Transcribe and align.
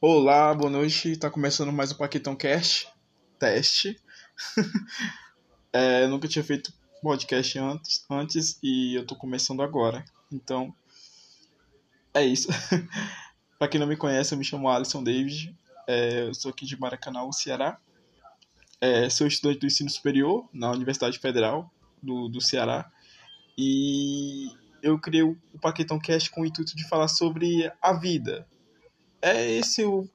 Olá, 0.00 0.52
boa 0.52 0.70
noite. 0.70 1.16
Tá 1.16 1.30
começando 1.30 1.72
mais 1.72 1.92
um 1.92 1.96
Paquetão 1.96 2.36
Cast. 2.36 2.88
Teste. 3.38 3.98
é, 5.72 6.06
nunca 6.06 6.28
tinha 6.28 6.44
feito 6.44 6.72
podcast 7.00 7.58
antes, 7.58 8.04
antes 8.10 8.58
e 8.62 8.96
eu 8.96 9.06
tô 9.06 9.16
começando 9.16 9.62
agora. 9.62 10.04
Então, 10.30 10.74
é 12.12 12.24
isso. 12.24 12.48
pra 13.58 13.68
quem 13.68 13.80
não 13.80 13.86
me 13.86 13.96
conhece, 13.96 14.34
eu 14.34 14.38
me 14.38 14.44
chamo 14.44 14.68
Alisson 14.68 15.02
David. 15.02 15.56
É, 15.86 16.28
eu 16.28 16.34
sou 16.34 16.50
aqui 16.50 16.66
de 16.66 16.78
Maracanã, 16.78 17.30
Ceará. 17.32 17.78
É, 18.80 19.08
sou 19.08 19.26
estudante 19.26 19.60
do 19.60 19.66
ensino 19.66 19.88
superior 19.88 20.46
na 20.52 20.70
Universidade 20.70 21.18
Federal 21.18 21.72
do, 22.02 22.28
do 22.28 22.40
Ceará. 22.40 22.90
E 23.56 24.50
eu 24.82 24.98
criei 24.98 25.22
o 25.22 25.38
Paquetão 25.62 25.98
Cast 25.98 26.30
com 26.30 26.42
o 26.42 26.46
intuito 26.46 26.76
de 26.76 26.86
falar 26.86 27.08
sobre 27.08 27.72
a 27.80 27.94
vida, 27.94 28.46
é 29.24 29.50
esse 29.52 29.82
o 29.84 30.06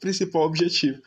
principal 0.00 0.42
objetivo. 0.42 1.02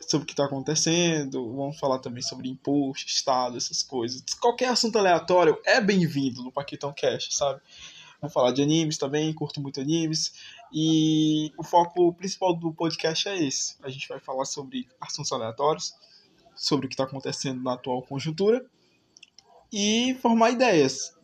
Sobre 0.00 0.24
o 0.24 0.26
que 0.26 0.32
está 0.32 0.46
acontecendo, 0.46 1.54
vamos 1.54 1.78
falar 1.78 2.00
também 2.00 2.22
sobre 2.22 2.48
imposto, 2.48 3.06
Estado, 3.06 3.56
essas 3.56 3.84
coisas. 3.84 4.22
Qualquer 4.40 4.70
assunto 4.70 4.98
aleatório 4.98 5.56
é 5.64 5.80
bem-vindo 5.80 6.42
no 6.42 6.50
Paquetão 6.50 6.92
Cash, 6.92 7.28
sabe? 7.30 7.60
Vamos 8.20 8.34
falar 8.34 8.50
de 8.50 8.60
animes 8.60 8.98
também, 8.98 9.32
curto 9.32 9.60
muito 9.60 9.80
animes. 9.80 10.32
E 10.72 11.52
o 11.56 11.62
foco 11.62 12.12
principal 12.14 12.52
do 12.56 12.72
podcast 12.72 13.28
é 13.28 13.40
esse. 13.40 13.76
A 13.84 13.88
gente 13.88 14.08
vai 14.08 14.18
falar 14.18 14.44
sobre 14.44 14.88
assuntos 15.00 15.30
aleatórios, 15.30 15.94
sobre 16.56 16.86
o 16.86 16.88
que 16.88 16.94
está 16.94 17.04
acontecendo 17.04 17.62
na 17.62 17.74
atual 17.74 18.02
conjuntura 18.02 18.66
e 19.72 20.16
formar 20.20 20.50
ideias, 20.50 21.14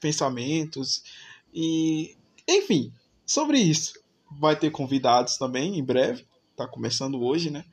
pensamentos 0.00 1.04
e 1.52 2.16
enfim, 2.48 2.90
sobre 3.26 3.58
isso. 3.58 4.01
Vai 4.38 4.56
ter 4.56 4.70
convidados 4.70 5.36
também 5.36 5.78
em 5.78 5.84
breve. 5.84 6.26
Tá 6.56 6.66
começando 6.66 7.22
hoje, 7.22 7.50
né? 7.50 7.64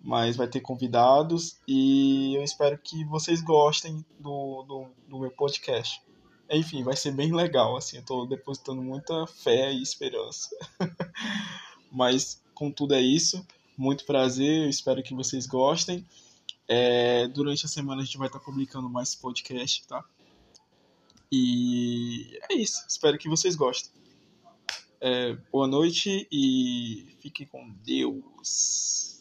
Mas 0.00 0.36
vai 0.36 0.46
ter 0.46 0.60
convidados 0.60 1.58
e 1.66 2.34
eu 2.36 2.42
espero 2.42 2.76
que 2.78 3.04
vocês 3.04 3.40
gostem 3.40 4.04
do, 4.18 4.62
do, 4.64 4.86
do 5.08 5.18
meu 5.18 5.30
podcast. 5.30 6.02
Enfim, 6.50 6.82
vai 6.82 6.94
ser 6.94 7.12
bem 7.12 7.34
legal, 7.34 7.76
assim, 7.76 7.96
eu 7.96 8.04
tô 8.04 8.26
depositando 8.26 8.82
muita 8.82 9.26
fé 9.26 9.72
e 9.72 9.82
esperança. 9.82 10.50
Mas, 11.90 12.42
contudo, 12.54 12.94
é 12.94 13.00
isso. 13.00 13.44
Muito 13.76 14.04
prazer, 14.04 14.64
eu 14.64 14.68
espero 14.68 15.02
que 15.02 15.14
vocês 15.14 15.46
gostem. 15.46 16.04
É, 16.68 17.26
durante 17.28 17.64
a 17.64 17.68
semana 17.68 18.02
a 18.02 18.04
gente 18.04 18.18
vai 18.18 18.26
estar 18.26 18.40
publicando 18.40 18.88
mais 18.88 19.14
podcast, 19.14 19.86
tá? 19.86 20.04
E 21.30 22.38
é 22.50 22.54
isso. 22.54 22.84
Espero 22.88 23.18
que 23.18 23.28
vocês 23.28 23.56
gostem. 23.56 23.90
É, 25.06 25.36
boa 25.52 25.66
noite 25.66 26.26
e 26.32 27.14
fique 27.20 27.44
com 27.44 27.68
Deus. 27.84 29.13